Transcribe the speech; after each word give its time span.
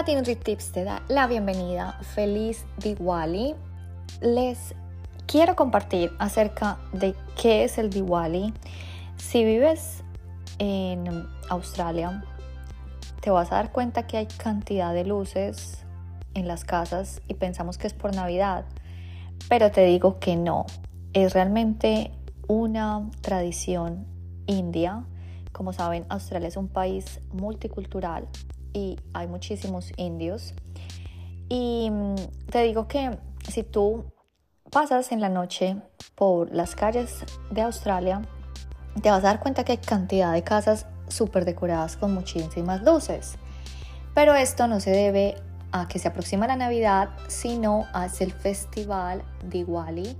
Katy 0.00 0.14
NutriTips 0.14 0.72
te 0.72 0.82
da 0.82 1.02
la 1.08 1.26
bienvenida. 1.26 1.98
Feliz 2.14 2.64
Diwali. 2.78 3.54
Les 4.22 4.74
quiero 5.26 5.56
compartir 5.56 6.10
acerca 6.18 6.78
de 6.94 7.14
qué 7.36 7.64
es 7.64 7.76
el 7.76 7.90
Diwali. 7.90 8.54
Si 9.18 9.44
vives 9.44 10.02
en 10.58 11.28
Australia, 11.50 12.24
te 13.20 13.28
vas 13.28 13.52
a 13.52 13.56
dar 13.56 13.72
cuenta 13.72 14.06
que 14.06 14.16
hay 14.16 14.24
cantidad 14.24 14.94
de 14.94 15.04
luces 15.04 15.84
en 16.32 16.48
las 16.48 16.64
casas 16.64 17.20
y 17.28 17.34
pensamos 17.34 17.76
que 17.76 17.86
es 17.86 17.92
por 17.92 18.14
Navidad, 18.14 18.64
pero 19.50 19.70
te 19.70 19.84
digo 19.84 20.18
que 20.18 20.34
no. 20.34 20.64
Es 21.12 21.34
realmente 21.34 22.10
una 22.48 23.06
tradición 23.20 24.06
india. 24.46 25.04
Como 25.52 25.74
saben, 25.74 26.06
Australia 26.08 26.48
es 26.48 26.56
un 26.56 26.68
país 26.68 27.20
multicultural 27.34 28.26
y 28.72 28.98
hay 29.12 29.26
muchísimos 29.26 29.92
indios. 29.96 30.54
Y 31.48 31.88
mm, 31.90 32.14
te 32.50 32.62
digo 32.62 32.88
que 32.88 33.18
si 33.48 33.62
tú 33.62 34.04
pasas 34.70 35.12
en 35.12 35.20
la 35.20 35.28
noche 35.28 35.76
por 36.14 36.52
las 36.54 36.76
calles 36.76 37.24
de 37.50 37.62
Australia, 37.62 38.22
te 39.02 39.10
vas 39.10 39.24
a 39.24 39.28
dar 39.28 39.40
cuenta 39.40 39.64
que 39.64 39.72
hay 39.72 39.78
cantidad 39.78 40.32
de 40.32 40.42
casas 40.42 40.86
súper 41.08 41.44
decoradas 41.44 41.96
con 41.96 42.14
muchísimas 42.14 42.82
luces. 42.82 43.36
Pero 44.14 44.34
esto 44.34 44.66
no 44.66 44.80
se 44.80 44.90
debe 44.90 45.36
a 45.72 45.88
que 45.88 45.98
se 45.98 46.08
aproxima 46.08 46.46
la 46.46 46.56
Navidad, 46.56 47.10
sino 47.28 47.86
a 47.92 48.06
el 48.06 48.32
festival 48.32 49.22
Diwali. 49.48 50.16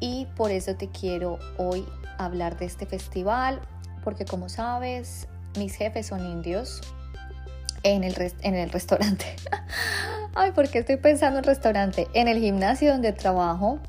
Y 0.00 0.26
por 0.36 0.50
eso 0.50 0.74
te 0.76 0.88
quiero 0.88 1.38
hoy 1.58 1.86
hablar 2.18 2.56
de 2.58 2.66
este 2.66 2.86
festival, 2.86 3.60
porque 4.02 4.24
como 4.24 4.48
sabes, 4.48 5.28
mis 5.56 5.74
jefes 5.74 6.06
son 6.08 6.24
indios 6.26 6.80
en 7.82 8.04
el, 8.04 8.14
en 8.42 8.54
el 8.54 8.70
restaurante. 8.70 9.26
Ay, 10.34 10.52
¿por 10.52 10.68
qué 10.68 10.78
estoy 10.78 10.96
pensando 10.96 11.38
en 11.38 11.44
restaurante? 11.44 12.08
En 12.14 12.28
el 12.28 12.38
gimnasio 12.38 12.90
donde 12.92 13.12
trabajo, 13.12 13.80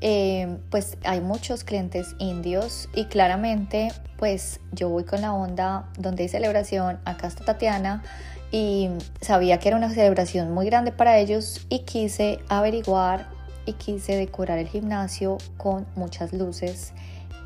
eh, 0.00 0.56
pues 0.70 0.96
hay 1.04 1.20
muchos 1.20 1.64
clientes 1.64 2.14
indios 2.18 2.88
y 2.94 3.06
claramente 3.06 3.92
pues 4.16 4.60
yo 4.72 4.88
voy 4.88 5.04
con 5.04 5.20
la 5.20 5.32
onda 5.32 5.88
donde 5.98 6.22
hay 6.22 6.28
celebración, 6.28 7.00
acá 7.04 7.26
está 7.26 7.44
Tatiana 7.44 8.02
y 8.50 8.88
sabía 9.20 9.58
que 9.58 9.68
era 9.68 9.76
una 9.76 9.90
celebración 9.90 10.52
muy 10.52 10.66
grande 10.66 10.92
para 10.92 11.18
ellos 11.18 11.66
y 11.68 11.80
quise 11.80 12.38
averiguar 12.48 13.28
y 13.66 13.74
quise 13.74 14.16
decorar 14.16 14.58
el 14.58 14.68
gimnasio 14.68 15.38
con 15.56 15.86
muchas 15.96 16.32
luces 16.32 16.92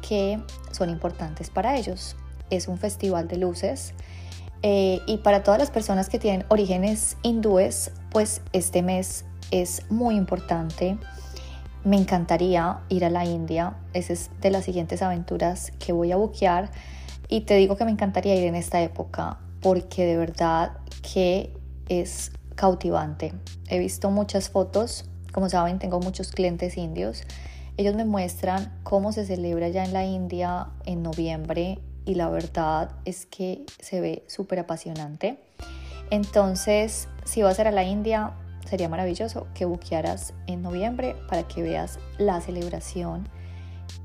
que 0.06 0.40
son 0.70 0.90
importantes 0.90 1.50
para 1.50 1.76
ellos. 1.76 2.16
Es 2.50 2.68
un 2.68 2.78
festival 2.78 3.26
de 3.26 3.38
luces 3.38 3.94
eh, 4.66 5.02
y 5.04 5.18
para 5.18 5.42
todas 5.42 5.60
las 5.60 5.70
personas 5.70 6.08
que 6.08 6.18
tienen 6.18 6.46
orígenes 6.48 7.18
hindúes, 7.20 7.90
pues 8.10 8.40
este 8.54 8.80
mes 8.80 9.26
es 9.50 9.82
muy 9.90 10.16
importante. 10.16 10.96
Me 11.84 11.98
encantaría 11.98 12.78
ir 12.88 13.04
a 13.04 13.10
la 13.10 13.26
India. 13.26 13.76
Esa 13.92 14.14
es 14.14 14.30
de 14.40 14.50
las 14.50 14.64
siguientes 14.64 15.02
aventuras 15.02 15.70
que 15.72 15.92
voy 15.92 16.12
a 16.12 16.16
buquear. 16.16 16.70
Y 17.28 17.42
te 17.42 17.56
digo 17.56 17.76
que 17.76 17.84
me 17.84 17.90
encantaría 17.90 18.36
ir 18.36 18.44
en 18.44 18.54
esta 18.54 18.80
época 18.80 19.36
porque 19.60 20.06
de 20.06 20.16
verdad 20.16 20.78
que 21.12 21.52
es 21.90 22.32
cautivante. 22.54 23.34
He 23.68 23.78
visto 23.78 24.10
muchas 24.10 24.48
fotos. 24.48 25.04
Como 25.30 25.50
saben, 25.50 25.78
tengo 25.78 26.00
muchos 26.00 26.30
clientes 26.30 26.78
indios. 26.78 27.24
Ellos 27.76 27.94
me 27.96 28.06
muestran 28.06 28.72
cómo 28.82 29.12
se 29.12 29.26
celebra 29.26 29.68
ya 29.68 29.84
en 29.84 29.92
la 29.92 30.06
India 30.06 30.68
en 30.86 31.02
noviembre 31.02 31.82
y 32.04 32.14
la 32.14 32.28
verdad 32.28 32.90
es 33.04 33.26
que 33.26 33.64
se 33.80 34.00
ve 34.00 34.24
súper 34.26 34.60
apasionante. 34.60 35.38
Entonces, 36.10 37.08
si 37.24 37.42
vas 37.42 37.58
a 37.58 37.62
ir 37.62 37.68
a 37.68 37.72
la 37.72 37.84
India, 37.84 38.32
sería 38.68 38.88
maravilloso 38.88 39.46
que 39.54 39.64
buquearas 39.64 40.34
en 40.46 40.62
noviembre 40.62 41.16
para 41.28 41.46
que 41.48 41.62
veas 41.62 41.98
la 42.18 42.40
celebración 42.40 43.28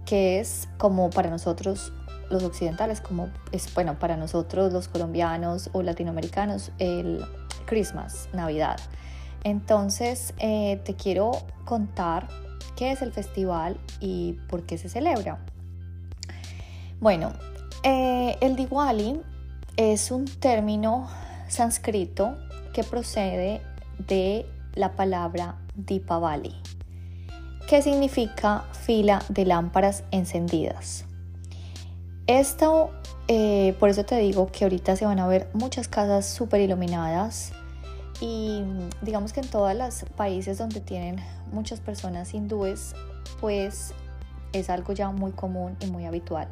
que 0.06 0.40
es 0.40 0.68
como 0.78 1.10
para 1.12 1.30
nosotros 1.30 1.94
los 2.30 2.44
occidentales, 2.44 3.02
como 3.02 3.30
es 3.52 3.74
bueno 3.74 3.98
para 4.00 4.18
nosotros 4.18 4.72
los 4.74 4.88
colombianos 4.88 5.70
o 5.74 5.81
latinoamericanos 5.81 6.72
el 6.80 7.26
Christmas, 7.66 8.30
Navidad. 8.34 8.80
Entonces 9.44 10.34
eh, 10.40 10.81
te 10.84 10.96
quiero 10.96 11.31
contar 11.66 12.28
qué 12.76 12.92
es 12.92 13.02
el 13.02 13.12
festival 13.12 13.80
y 14.00 14.34
por 14.48 14.66
qué 14.66 14.78
se 14.78 14.90
celebra. 14.90 15.40
Bueno, 17.00 17.34
eh, 17.84 18.38
el 18.42 18.56
Diwali 18.56 19.22
es 19.78 20.12
un 20.12 20.26
término 20.26 21.08
sánscrito 21.48 22.38
que 22.74 22.84
procede 22.84 23.62
de 24.08 24.46
la 24.76 24.94
palabra 24.96 25.56
Dipavali, 25.76 26.56
que 27.68 27.82
significa 27.82 28.66
fila 28.74 29.24
de 29.30 29.46
lámparas 29.46 30.04
encendidas. 30.12 31.06
Esto, 32.28 32.92
eh, 33.28 33.76
por 33.80 33.90
eso 33.90 34.04
te 34.06 34.18
digo 34.18 34.52
que 34.52 34.66
ahorita 34.66 34.96
se 34.96 35.06
van 35.06 35.20
a 35.20 35.28
ver 35.28 35.50
muchas 35.54 35.88
casas 35.88 36.28
súper 36.28 36.62
iluminadas 36.62 37.54
y 38.22 38.64
digamos 39.02 39.34
que 39.34 39.40
en 39.40 39.48
todos 39.48 39.74
los 39.76 40.04
países 40.16 40.58
donde 40.58 40.82
tienen 40.82 41.16
muchas 41.52 41.80
personas 41.80 42.34
hindúes, 42.34 42.94
pues 43.40 43.94
es 44.52 44.70
algo 44.70 44.94
ya 44.94 45.12
muy 45.12 45.32
común 45.32 45.78
y 45.80 45.88
muy 45.88 46.06
habitual. 46.06 46.50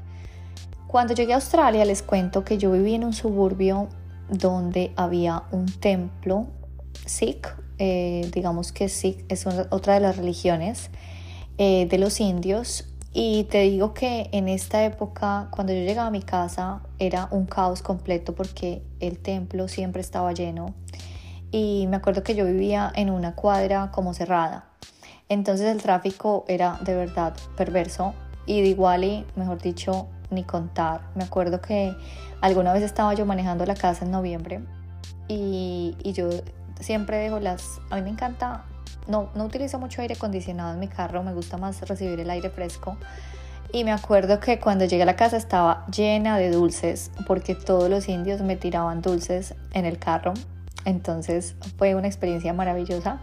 Cuando 0.88 1.14
llegué 1.14 1.34
a 1.34 1.36
Australia 1.36 1.84
les 1.84 2.02
cuento 2.02 2.46
que 2.46 2.58
yo 2.58 2.72
viví 2.72 2.96
en 2.96 3.04
un 3.04 3.12
suburbio 3.12 3.90
donde 4.30 4.94
había 4.96 5.44
un 5.52 5.66
templo 5.66 6.48
Sikh, 7.06 7.48
eh, 7.78 8.30
digamos 8.34 8.72
que 8.72 8.88
Sikh 8.88 9.26
es 9.28 9.46
otra 9.70 9.96
de 9.96 10.00
las 10.00 10.16
religiones 10.16 10.90
eh, 11.58 11.88
de 11.88 11.98
los 11.98 12.22
indios. 12.22 12.86
Y 13.12 13.46
te 13.46 13.62
digo 13.62 13.94
que 13.94 14.30
en 14.32 14.48
esta 14.48 14.86
época 14.86 15.50
cuando 15.52 15.74
yo 15.74 15.80
llegaba 15.80 16.08
a 16.08 16.12
mi 16.12 16.22
casa 16.22 16.82
era 17.00 17.28
un 17.32 17.48
caos 17.48 17.82
completo 17.82 18.34
porque 18.34 18.82
el 19.02 19.20
templo 19.20 19.68
siempre 19.68 20.02
estaba 20.02 20.32
lleno. 20.32 20.74
Y 21.52 21.88
me 21.90 21.98
acuerdo 21.98 22.24
que 22.24 22.34
yo 22.34 22.46
vivía 22.46 22.94
en 22.96 23.10
una 23.10 23.36
cuadra 23.36 23.92
como 23.92 24.14
cerrada. 24.14 24.70
Entonces 25.28 25.68
el 25.68 25.82
tráfico 25.82 26.46
era 26.48 26.80
de 26.82 26.96
verdad 26.96 27.36
perverso. 27.58 28.14
Y 28.46 28.62
de 28.62 28.70
igual 28.70 29.04
y 29.04 29.26
mejor 29.36 29.62
dicho 29.62 30.08
ni 30.30 30.44
contar. 30.44 31.02
Me 31.16 31.24
acuerdo 31.24 31.62
que 31.62 31.96
alguna 32.42 32.74
vez 32.74 32.84
estaba 32.84 33.14
yo 33.14 33.26
manejando 33.26 33.66
la 33.66 33.76
casa 33.76 34.06
en 34.06 34.12
noviembre 34.12 34.62
y, 35.28 35.96
yo 36.04 36.30
siempre 36.80 37.18
dejo 37.18 37.40
las... 37.40 37.80
A 37.90 37.96
mí 37.96 38.02
me 38.02 38.10
encanta, 38.10 38.66
no, 39.08 39.30
no 39.36 39.46
utilizo 39.46 39.80
mucho 39.80 40.02
aire 40.02 40.16
acondicionado 40.16 40.74
en 40.74 40.80
mi 40.80 40.88
carro, 40.88 41.24
me 41.24 41.34
gusta 41.34 41.58
más 41.58 41.82
recibir 41.88 42.20
el 42.20 42.30
aire 42.30 42.50
fresco. 42.50 42.98
Y 43.74 43.84
me 43.84 43.92
acuerdo 43.92 44.40
que 44.40 44.60
cuando 44.60 44.86
llegué 44.86 45.04
a 45.04 45.06
la 45.06 45.18
casa 45.18 45.36
estaba 45.36 45.86
llena 45.88 46.38
de 46.38 46.52
dulces 46.52 47.12
porque 47.26 47.54
todos 47.54 47.90
los 47.90 48.08
indios 48.08 48.42
me 48.42 48.56
tiraban 48.56 49.02
dulces 49.02 49.56
en 49.74 49.86
el 49.86 50.00
carro. 50.00 50.34
Entonces 50.86 51.56
fue 51.78 51.94
una 51.96 52.08
experiencia 52.08 52.54
maravillosa. 52.54 53.20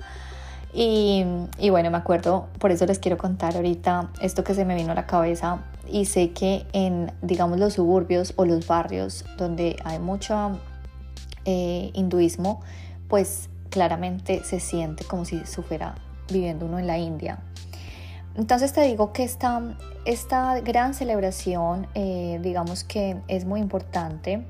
Y, 0.75 1.25
y, 1.59 1.71
bueno, 1.71 1.91
me 1.91 1.97
acuerdo, 1.97 2.49
por 2.59 2.73
eso 2.73 2.85
les 2.85 2.99
quiero 2.99 3.17
contar 3.17 3.55
ahorita 3.57 4.11
esto 4.21 4.43
que 4.43 4.55
se 4.55 4.65
me 4.65 4.75
vino 4.75 4.93
a 4.93 4.95
la 4.97 5.07
cabeza 5.07 5.61
y 5.89 6.07
sé 6.07 6.31
que 6.33 6.67
en, 6.73 7.13
digamos, 7.23 7.59
los 7.59 7.75
suburbios 7.75 8.33
o 8.37 8.45
los 8.45 8.67
barrios 8.67 9.25
donde 9.37 9.77
hay 9.85 9.99
mucho 9.99 10.59
eh, 11.45 11.91
hinduismo, 11.95 12.61
pues 13.09 13.49
claramente 13.71 14.43
se 14.45 14.61
siente 14.61 15.05
como 15.05 15.25
si 15.25 15.39
fuera 15.39 15.95
viviendo 16.31 16.67
uno 16.67 16.79
en 16.79 16.87
la 16.87 16.99
India. 16.99 17.39
Entonces 18.37 18.73
te 18.73 18.83
digo 18.83 19.13
que 19.13 19.23
esta, 19.23 19.63
esta 20.05 20.61
gran 20.61 20.95
celebración, 20.95 21.87
eh, 21.95 22.39
digamos 22.43 22.83
que 22.83 23.17
es 23.29 23.45
muy 23.45 23.61
importante 23.61 24.45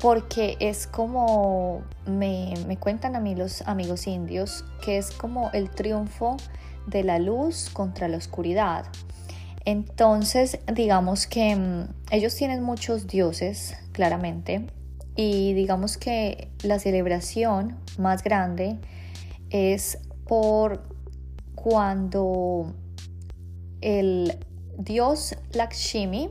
porque 0.00 0.56
es 0.60 0.86
como 0.86 1.82
me, 2.06 2.54
me, 2.66 2.76
cuentan 2.76 3.14
a 3.14 3.20
mí 3.20 3.34
los 3.34 3.62
amigos 3.62 4.06
indios, 4.06 4.64
que 4.84 4.98
es 4.98 5.12
como 5.12 5.50
el 5.52 5.70
triunfo 5.70 6.36
de 6.86 7.04
la 7.04 7.18
luz 7.18 7.70
contra 7.72 8.08
la 8.08 8.16
oscuridad. 8.16 8.86
Entonces, 9.64 10.58
digamos 10.72 11.26
que 11.26 11.54
mm, 11.54 11.88
ellos 12.10 12.34
tienen 12.34 12.62
muchos 12.62 13.06
dioses, 13.06 13.76
claramente, 13.92 14.66
y 15.14 15.52
digamos 15.52 15.98
que 15.98 16.48
la 16.62 16.78
celebración 16.78 17.76
más 17.98 18.22
grande 18.22 18.78
es 19.50 19.98
por 20.26 20.82
cuando 21.54 22.74
el 23.80 24.38
dios 24.78 25.36
Lakshmi 25.52 26.30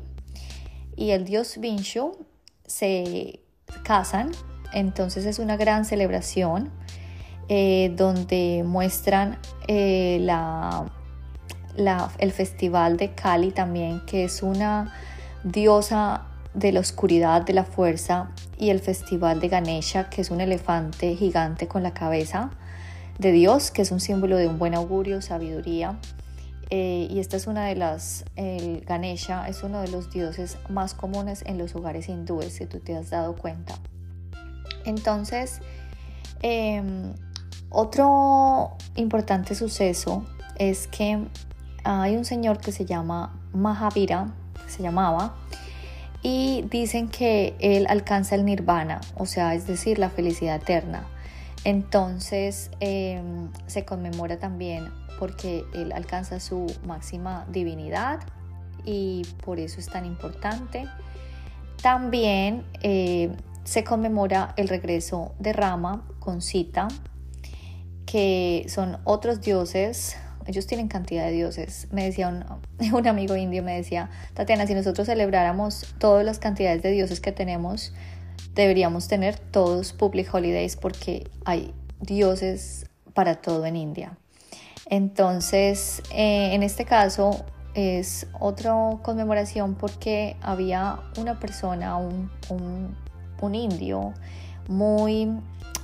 y 0.95 1.12
el 1.12 1.25
dios 1.25 1.57
Vinshu 1.60 2.18
se 2.66 3.39
casan, 3.83 4.31
entonces 4.74 5.25
es 5.25 5.39
una 5.39 5.57
gran 5.57 5.86
celebración 5.86 6.72
eh, 7.48 7.94
donde 7.95 8.63
muestran 8.66 9.39
eh, 9.68 10.18
la 10.22 10.92
el 11.75 12.31
festival 12.31 12.97
de 12.97 13.13
Cali 13.13 13.51
también, 13.51 14.01
que 14.06 14.23
es 14.23 14.44
una 14.44 14.94
diosa 15.44 16.27
de 16.53 16.71
la 16.71 16.81
oscuridad, 16.81 17.44
de 17.44 17.53
la 17.53 17.63
fuerza 17.63 18.31
y 18.57 18.69
el 18.69 18.79
festival 18.79 19.39
de 19.39 19.47
Ganesha, 19.47 20.09
que 20.09 20.21
es 20.21 20.31
un 20.31 20.41
elefante 20.41 21.15
gigante 21.15 21.68
con 21.68 21.83
la 21.83 21.94
cabeza 21.94 22.51
de 23.19 23.31
Dios, 23.31 23.71
que 23.71 23.83
es 23.83 23.91
un 23.91 24.00
símbolo 24.00 24.38
de 24.38 24.47
un 24.47 24.59
buen 24.59 24.75
augurio, 24.75 25.21
sabiduría. 25.21 26.00
Eh, 26.69 27.07
y 27.09 27.19
esta 27.19 27.38
es 27.38 27.47
una 27.47 27.65
de 27.65 27.75
las, 27.75 28.23
el 28.38 28.81
Ganesha 28.81 29.47
es 29.50 29.62
uno 29.62 29.81
de 29.81 29.89
los 29.89 30.09
dioses 30.09 30.57
más 30.69 30.94
comunes 30.94 31.44
en 31.45 31.57
los 31.57 31.75
hogares 31.75 32.07
hindúes, 32.07 32.53
si 32.53 32.65
tú 32.65 32.79
te 32.79 32.95
has 32.95 33.09
dado 33.09 33.35
cuenta. 33.35 33.75
Entonces, 34.85 35.59
em, 36.41 37.13
otro 37.69 38.77
importante 38.95 39.53
suceso 39.53 40.25
es 40.57 40.88
que 40.88 41.27
hay 41.83 42.16
un 42.16 42.25
señor 42.25 42.60
que 42.60 42.72
se 42.72 42.86
llama 42.86 43.39
Mahavira, 43.54 44.33
se 44.68 44.83
llamaba, 44.83 45.36
y 46.24 46.63
dicen 46.69 47.10
que 47.10 47.56
él 47.60 47.88
alcanza 47.89 48.36
el 48.36 48.45
nirvana, 48.45 49.01
o 49.18 49.25
sea, 49.25 49.56
es 49.56 49.66
decir, 49.66 49.98
la 49.98 50.10
felicidad 50.10 50.57
eterna. 50.57 51.04
Entonces 51.63 52.72
em, 52.80 53.50
se 53.68 53.86
conmemora 53.86 54.38
también 54.38 54.89
porque 55.19 55.63
él 55.74 55.92
alcanza 55.92 56.39
su 56.39 56.66
máxima 56.86 57.45
divinidad 57.51 58.19
y 58.83 59.24
por 59.44 59.60
eso 59.60 59.80
es 59.80 59.88
tan 59.88 60.06
importante. 60.06 60.88
También 61.81 62.63
eh, 62.81 63.36
se 63.63 63.83
conmemora 63.83 64.54
el 64.57 64.68
regreso 64.68 65.33
de 65.39 65.54
Rama 65.54 66.04
con 66.19 66.42
Sita, 66.42 66.88
que 68.06 68.66
son 68.68 68.98
otros 69.04 69.42
dioses 69.42 70.18
ellos 70.47 70.67
tienen 70.67 70.88
cantidad 70.88 71.25
de 71.25 71.31
dioses. 71.31 71.88
Me 71.91 72.03
decía 72.03 72.27
un, 72.93 73.07
amigo 73.07 73.35
indio, 73.35 73.63
me 73.63 73.75
decía, 73.75 74.09
Tatiana, 74.33 74.67
si 74.67 74.73
nosotros 74.73 75.07
celebráramos 75.07 75.93
todas 75.97 76.25
las 76.25 76.39
cantidades 76.39 76.81
de 76.81 76.91
dioses 76.91 77.19
que 77.19 77.31
tenemos, 77.31 77.93
deberíamos 78.55 79.07
tener 79.07 79.38
todos 79.38 79.93
public 79.93 80.33
holidays 80.33 80.75
porque 80.75 81.29
hay 81.45 81.73
dioses 81.99 82.85
para 83.13 83.35
todo 83.35 83.65
en 83.65 83.75
India. 83.75 84.17
Entonces, 84.89 86.01
eh, 86.13 86.53
en 86.53 86.63
este 86.63 86.85
caso 86.85 87.45
es 87.73 88.27
otra 88.37 88.73
conmemoración 89.01 89.75
porque 89.75 90.35
había 90.41 90.99
una 91.17 91.39
persona, 91.39 91.95
un, 91.95 92.29
un, 92.49 93.55
indio 93.55 94.13
muy 94.67 95.31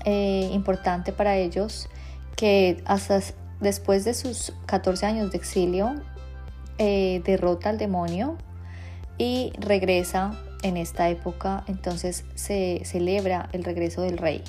eh, 0.06 0.50
importante 0.54 1.12
para 1.12 1.38
ellos 1.38 1.90
que 2.36 2.84
hasta 2.86 3.20
después 3.60 4.06
de 4.06 4.14
sus 4.14 4.54
14 4.66 5.06
años 5.06 5.32
de 5.32 5.38
exilio, 5.38 5.96
eh, 6.78 7.22
derrota 7.26 7.70
al 7.70 7.78
demonio 7.78 8.38
y 9.18 9.52
regresa 9.60 10.40
en 10.64 10.78
esta 10.78 11.10
época, 11.10 11.64
entonces 11.68 12.26
se 12.36 12.82
celebra 12.86 13.50
el 13.52 13.64
regreso 13.64 14.02
del 14.02 14.18
rey. 14.18 14.44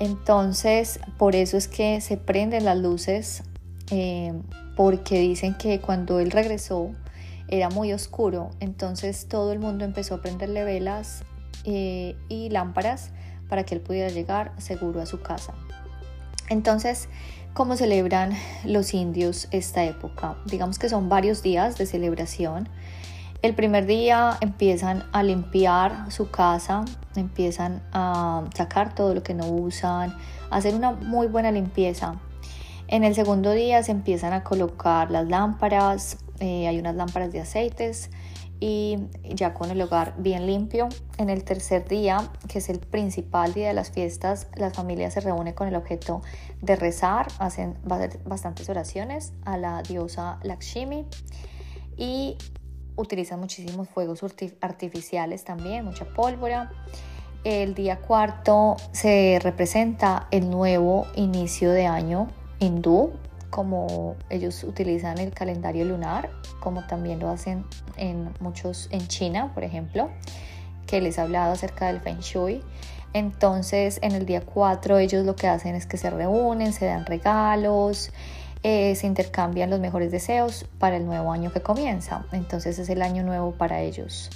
Entonces, 0.00 1.00
por 1.16 1.34
eso 1.34 1.56
es 1.56 1.66
que 1.66 2.00
se 2.00 2.16
prenden 2.16 2.64
las 2.64 2.78
luces, 2.78 3.42
eh, 3.90 4.32
porque 4.76 5.18
dicen 5.18 5.54
que 5.54 5.80
cuando 5.80 6.20
él 6.20 6.30
regresó 6.30 6.90
era 7.48 7.68
muy 7.68 7.92
oscuro, 7.92 8.50
entonces 8.60 9.26
todo 9.28 9.52
el 9.52 9.58
mundo 9.58 9.84
empezó 9.84 10.16
a 10.16 10.20
prenderle 10.20 10.64
velas 10.64 11.24
eh, 11.64 12.16
y 12.28 12.50
lámparas 12.50 13.10
para 13.48 13.64
que 13.64 13.74
él 13.74 13.80
pudiera 13.80 14.08
llegar 14.10 14.52
seguro 14.58 15.00
a 15.00 15.06
su 15.06 15.20
casa. 15.20 15.54
Entonces, 16.48 17.08
¿cómo 17.58 17.74
celebran 17.74 18.38
los 18.64 18.94
indios 18.94 19.48
esta 19.50 19.82
época? 19.82 20.36
Digamos 20.44 20.78
que 20.78 20.88
son 20.88 21.08
varios 21.08 21.42
días 21.42 21.76
de 21.76 21.86
celebración. 21.86 22.68
El 23.42 23.56
primer 23.56 23.84
día 23.84 24.38
empiezan 24.40 25.02
a 25.10 25.24
limpiar 25.24 26.12
su 26.12 26.30
casa, 26.30 26.84
empiezan 27.16 27.82
a 27.92 28.44
sacar 28.54 28.94
todo 28.94 29.12
lo 29.12 29.24
que 29.24 29.34
no 29.34 29.48
usan, 29.48 30.16
hacer 30.50 30.76
una 30.76 30.92
muy 30.92 31.26
buena 31.26 31.50
limpieza. 31.50 32.14
En 32.86 33.02
el 33.02 33.16
segundo 33.16 33.50
día 33.50 33.82
se 33.82 33.90
empiezan 33.90 34.32
a 34.34 34.44
colocar 34.44 35.10
las 35.10 35.26
lámparas, 35.26 36.18
eh, 36.38 36.68
hay 36.68 36.78
unas 36.78 36.94
lámparas 36.94 37.32
de 37.32 37.40
aceites, 37.40 38.08
y 38.60 38.98
ya 39.22 39.54
con 39.54 39.70
el 39.70 39.80
hogar 39.80 40.14
bien 40.18 40.46
limpio. 40.46 40.88
En 41.16 41.30
el 41.30 41.44
tercer 41.44 41.86
día, 41.86 42.30
que 42.48 42.58
es 42.58 42.68
el 42.68 42.80
principal 42.80 43.54
día 43.54 43.68
de 43.68 43.74
las 43.74 43.90
fiestas, 43.90 44.48
las 44.56 44.74
familias 44.74 45.14
se 45.14 45.20
reúnen 45.20 45.54
con 45.54 45.68
el 45.68 45.76
objeto 45.76 46.22
de 46.60 46.76
rezar, 46.76 47.28
hacen 47.38 47.76
bastantes 47.84 48.68
oraciones 48.68 49.32
a 49.44 49.56
la 49.56 49.82
diosa 49.82 50.38
Lakshmi 50.42 51.06
y 51.96 52.36
utilizan 52.96 53.38
muchísimos 53.40 53.88
fuegos 53.88 54.20
artificiales 54.60 55.44
también, 55.44 55.84
mucha 55.84 56.04
pólvora. 56.06 56.70
El 57.44 57.74
día 57.74 58.00
cuarto 58.00 58.76
se 58.90 59.38
representa 59.40 60.26
el 60.32 60.50
nuevo 60.50 61.06
inicio 61.14 61.70
de 61.70 61.86
año 61.86 62.28
hindú, 62.58 63.12
como 63.50 64.16
ellos 64.30 64.64
utilizan 64.64 65.18
el 65.18 65.32
calendario 65.32 65.84
lunar, 65.84 66.30
como 66.60 66.86
también 66.86 67.18
lo 67.18 67.30
hacen 67.30 67.64
en 67.96 68.30
muchos 68.40 68.88
en 68.90 69.06
China, 69.08 69.52
por 69.54 69.64
ejemplo, 69.64 70.10
que 70.86 71.00
les 71.00 71.18
he 71.18 71.20
hablado 71.20 71.52
acerca 71.52 71.86
del 71.86 72.00
Feng 72.00 72.20
Shui. 72.20 72.62
Entonces, 73.12 73.98
en 74.02 74.12
el 74.12 74.26
día 74.26 74.42
4 74.42 74.98
ellos 74.98 75.24
lo 75.24 75.34
que 75.34 75.48
hacen 75.48 75.74
es 75.74 75.86
que 75.86 75.96
se 75.96 76.10
reúnen, 76.10 76.72
se 76.72 76.86
dan 76.86 77.06
regalos, 77.06 78.10
eh, 78.62 78.94
se 78.96 79.06
intercambian 79.06 79.70
los 79.70 79.80
mejores 79.80 80.10
deseos 80.10 80.66
para 80.78 80.96
el 80.96 81.06
nuevo 81.06 81.32
año 81.32 81.52
que 81.52 81.62
comienza. 81.62 82.24
Entonces 82.32 82.78
es 82.78 82.88
el 82.88 83.02
año 83.02 83.22
nuevo 83.22 83.52
para 83.52 83.80
ellos. 83.80 84.30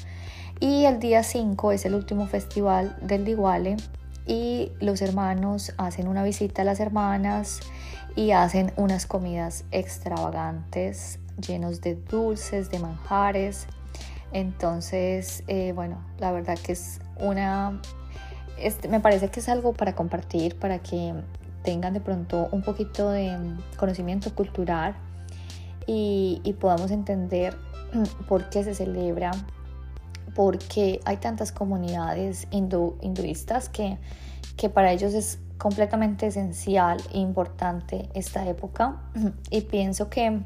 Y 0.61 0.85
el 0.85 1.01
día 1.01 1.23
5 1.23 1.73
es 1.73 1.85
el 1.85 1.95
último 1.95 2.27
festival 2.27 2.97
del 3.03 3.25
Diwali 3.25 3.77
y 4.27 4.73
los 4.81 5.03
hermanos 5.03 5.73
hacen 5.79 6.09
una 6.09 6.23
visita 6.23 6.63
a 6.63 6.65
las 6.65 6.81
hermanas 6.81 7.61
y 8.15 8.33
hacen 8.33 8.73
unas 8.77 9.07
comidas 9.07 9.65
extravagantes 9.71 11.19
llenos 11.37 11.81
de 11.81 11.95
dulces, 11.95 12.71
de 12.71 12.79
manjares. 12.79 13.67
Entonces, 14.33 15.45
eh, 15.47 15.73
bueno, 15.73 16.03
la 16.19 16.33
verdad 16.33 16.59
que 16.59 16.73
es 16.73 17.01
una, 17.19 17.81
me 18.89 19.01
parece 19.01 19.29
que 19.29 19.41
es 19.41 19.49
algo 19.49 19.73
para 19.73 19.95
compartir, 19.95 20.59
para 20.59 20.79
que 20.79 21.15
tengan 21.63 21.93
de 21.93 22.01
pronto 22.01 22.49
un 22.51 22.63
poquito 22.63 23.11
de 23.11 23.37
conocimiento 23.77 24.35
cultural 24.35 24.95
y, 25.87 26.57
podamos 26.61 26.91
entender 26.91 27.57
por 28.29 28.49
qué 28.51 28.65
se 28.65 28.75
celebra, 28.75 29.33
porque 30.35 31.01
hay 31.05 31.19
tantas 31.19 31.53
comunidades 31.53 32.47
hinduistas 32.51 33.69
que, 33.69 33.99
que 34.57 34.69
para 34.69 34.93
ellos 34.93 35.15
es 35.15 35.39
completamente 35.59 36.27
esencial 36.27 36.99
e 37.13 37.19
importante 37.19 38.09
esta 38.15 38.47
época 38.49 38.97
y 39.51 39.61
pienso 39.63 40.11
que 40.11 40.41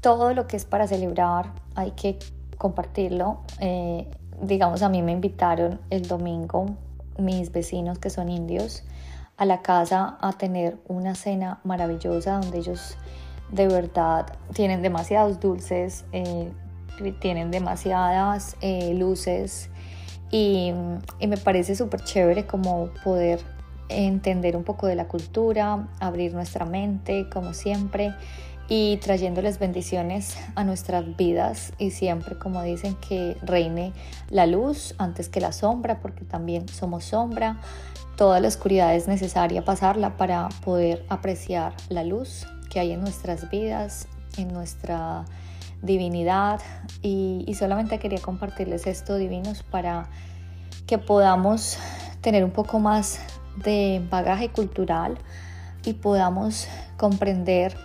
todo 0.00 0.34
lo 0.34 0.46
que 0.46 0.56
es 0.56 0.64
para 0.64 0.86
celebrar 0.86 1.52
hay 1.74 1.92
que 1.92 2.18
compartirlo. 2.58 3.40
Eh, 3.60 4.08
digamos, 4.40 4.82
a 4.82 4.88
mí 4.88 5.02
me 5.02 5.12
invitaron 5.12 5.80
el 5.90 6.06
domingo 6.06 6.76
mis 7.18 7.50
vecinos 7.50 7.98
que 7.98 8.10
son 8.10 8.28
indios 8.28 8.84
a 9.36 9.44
la 9.44 9.62
casa 9.62 10.16
a 10.20 10.32
tener 10.32 10.78
una 10.88 11.14
cena 11.14 11.60
maravillosa 11.64 12.38
donde 12.38 12.58
ellos 12.58 12.96
de 13.50 13.68
verdad 13.68 14.26
tienen 14.52 14.82
demasiados 14.82 15.40
dulces, 15.40 16.04
eh, 16.12 16.50
tienen 17.20 17.50
demasiadas 17.50 18.56
eh, 18.60 18.94
luces 18.94 19.68
y, 20.30 20.72
y, 21.20 21.26
me 21.26 21.36
parece 21.36 21.76
súper 21.76 22.02
chévere 22.02 22.46
como 22.46 22.90
poder 23.04 23.40
entender 23.88 24.56
un 24.56 24.64
poco 24.64 24.86
de 24.86 24.96
la 24.96 25.06
cultura, 25.06 25.88
abrir 26.00 26.34
nuestra 26.34 26.64
mente 26.64 27.28
como 27.30 27.54
siempre 27.54 28.12
y 28.68 28.96
trayéndoles 28.96 29.58
bendiciones 29.58 30.36
a 30.54 30.64
nuestras 30.64 31.16
vidas 31.16 31.72
y 31.78 31.90
siempre 31.90 32.36
como 32.36 32.62
dicen 32.62 32.96
que 32.96 33.36
reine 33.42 33.92
la 34.28 34.46
luz 34.46 34.94
antes 34.98 35.28
que 35.28 35.40
la 35.40 35.52
sombra 35.52 36.00
porque 36.00 36.24
también 36.24 36.68
somos 36.68 37.04
sombra. 37.04 37.60
Toda 38.16 38.40
la 38.40 38.48
oscuridad 38.48 38.94
es 38.94 39.08
necesaria 39.08 39.64
pasarla 39.64 40.16
para 40.16 40.48
poder 40.64 41.04
apreciar 41.08 41.74
la 41.90 42.02
luz 42.02 42.46
que 42.70 42.80
hay 42.80 42.92
en 42.92 43.00
nuestras 43.00 43.50
vidas, 43.50 44.08
en 44.36 44.48
nuestra 44.48 45.24
divinidad 45.82 46.60
y, 47.02 47.54
solamente 47.58 47.98
quería 47.98 48.20
compartirles 48.20 48.86
esto 48.86 49.16
divinos 49.16 49.62
para 49.62 50.08
que 50.86 50.98
podamos 50.98 51.78
tener 52.20 52.44
un 52.44 52.50
poco 52.50 52.78
más 52.78 53.20
de 53.56 54.04
bagaje 54.10 54.50
cultural 54.50 55.18
y 55.84 55.94
podamos 55.94 56.66
comprender 56.96 57.76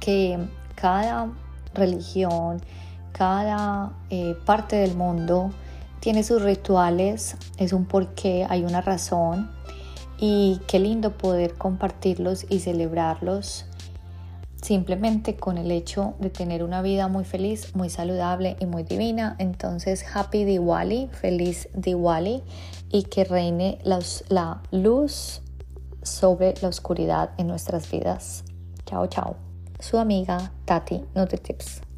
que 0.00 0.38
cada 0.74 1.30
religión, 1.74 2.60
cada 3.12 3.92
eh, 4.10 4.36
parte 4.44 4.76
del 4.76 4.94
mundo 4.96 5.50
tiene 6.00 6.24
sus 6.24 6.42
rituales, 6.42 7.36
es 7.58 7.72
un 7.72 7.84
porqué, 7.84 8.44
hay 8.48 8.64
una 8.64 8.80
razón. 8.80 9.50
Y 10.18 10.60
qué 10.66 10.80
lindo 10.80 11.16
poder 11.16 11.54
compartirlos 11.54 12.46
y 12.48 12.58
celebrarlos 12.58 13.66
simplemente 14.62 15.36
con 15.36 15.58
el 15.58 15.70
hecho 15.70 16.14
de 16.20 16.30
tener 16.30 16.62
una 16.62 16.80
vida 16.82 17.08
muy 17.08 17.24
feliz, 17.24 17.74
muy 17.74 17.90
saludable 17.90 18.56
y 18.60 18.66
muy 18.66 18.84
divina. 18.84 19.36
Entonces, 19.38 20.04
happy 20.14 20.44
Diwali, 20.44 21.08
feliz 21.12 21.68
Diwali 21.74 22.42
y 22.90 23.02
que 23.04 23.24
reine 23.24 23.78
la, 23.82 24.62
luz 24.70 25.42
sobre 26.02 26.54
la 26.62 26.68
oscuridad 26.68 27.30
en 27.36 27.48
nuestras 27.48 27.90
vidas. 27.90 28.44
Chao, 28.86 29.06
chao. 29.08 29.36
Su 29.80 29.98
amiga 29.98 30.52
Tati 30.64 31.04
NutriTips. 31.14 31.91